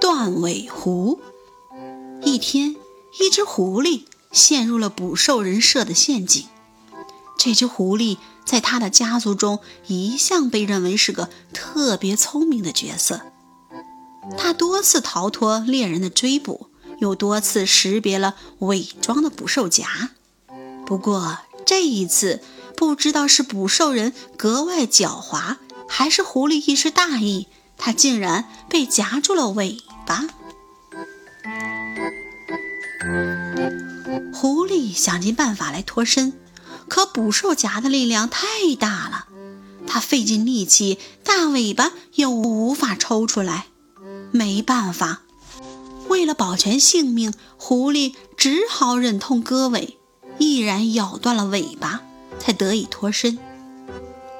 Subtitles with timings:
[0.00, 1.20] 断尾狐。
[2.22, 2.76] 一天，
[3.20, 6.46] 一只狐狸陷入了捕兽人设的陷阱。
[7.36, 13.22] 这只狐狸在他的家族中一向被认为是个特别聪明的角色。
[14.38, 16.68] 他多次逃脱猎人的追捕，
[17.00, 20.10] 又多次识别了伪装的捕兽夹。
[20.86, 22.40] 不过这一次，
[22.76, 25.56] 不知道是捕兽人格外狡猾，
[25.94, 30.26] 还是狐狸一时大意，它竟然被夹住了尾巴。
[34.32, 36.32] 狐狸想尽办法来脱身。
[36.88, 39.26] 可捕兽夹的力量太大了，
[39.86, 43.66] 它费尽力气，大尾巴又无法抽出来。
[44.30, 45.20] 没办法，
[46.08, 49.98] 为了保全性命，狐狸只好忍痛割尾，
[50.38, 52.00] 毅然咬断了尾巴，
[52.38, 53.38] 才得以脱身。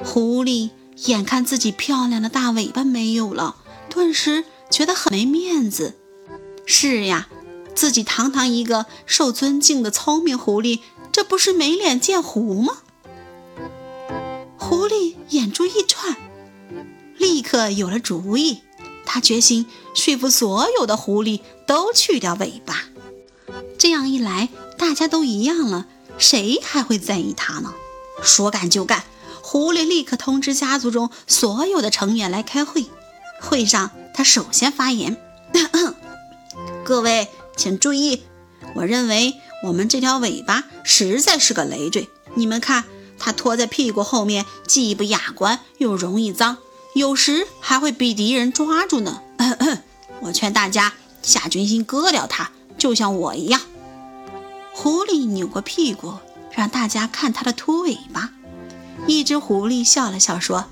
[0.03, 3.57] 狐狸眼看自己漂亮的大尾巴没有了，
[3.91, 5.97] 顿时觉得很没面子。
[6.65, 7.29] 是呀，
[7.75, 10.81] 自己堂堂一个受尊敬的聪明狐狸。
[11.11, 12.79] 这不是没脸见狐吗？
[14.57, 16.17] 狐狸眼珠一转，
[17.19, 18.63] 立刻有了主意。
[19.05, 22.85] 他决心说服所有的狐狸都去掉尾巴。
[23.77, 25.87] 这样一来，大家都一样了，
[26.17, 27.75] 谁还会在意他呢？
[28.23, 29.05] 说干就干，
[29.43, 32.87] 狐狸立刻通知家族中所有的成员来开会。
[33.41, 35.17] 会上，他首先发言
[35.53, 35.95] ：“咳 咳
[36.85, 38.23] 各位，请注意，
[38.77, 42.83] 我认为。”我们这条尾巴实在是个累赘，你们看，
[43.17, 46.57] 它拖在屁股后面，既不雅观又容易脏，
[46.97, 49.23] 有时还会被敌人抓住呢。
[49.39, 49.79] 咳 咳
[50.23, 53.61] 我劝大家下决心割掉它，就像我一样。
[54.73, 56.15] 狐狸扭过屁股，
[56.51, 58.32] 让大家看它的秃尾巴。
[59.07, 60.67] 一只狐狸笑了笑说：“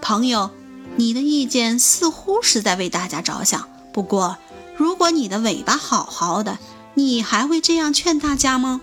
[0.00, 0.50] 朋友，
[0.96, 4.38] 你的意见似乎是在为大家着想，不过
[4.76, 6.58] 如果你的尾巴好好的。”
[6.94, 8.80] 你还会这样劝大家吗？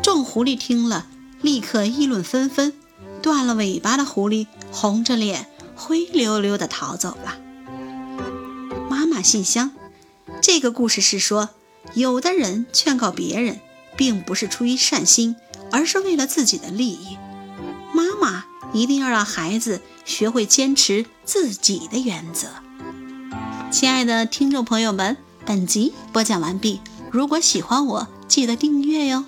[0.00, 1.08] 众狐狸听了，
[1.40, 2.72] 立刻议论纷纷。
[3.20, 7.36] 断了尾巴的狐狸红着脸，灰溜溜地逃走了。
[8.88, 9.72] 妈妈信箱，
[10.40, 11.48] 这个故事是说，
[11.94, 13.58] 有的人劝告别人，
[13.96, 15.34] 并不是出于善心，
[15.72, 17.18] 而是为了自己的利益。
[18.20, 22.48] 妈一定要让孩子学会坚持自己的原则。
[23.70, 25.16] 亲爱的听众朋友们
[25.46, 26.80] 本集播讲完毕。
[27.10, 29.24] 如果喜欢我记得订阅哟。